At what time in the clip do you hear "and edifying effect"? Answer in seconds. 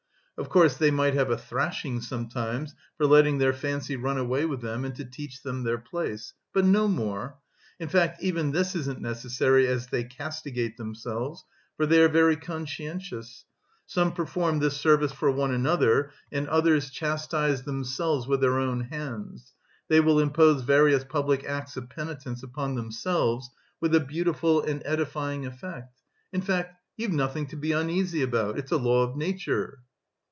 24.63-26.01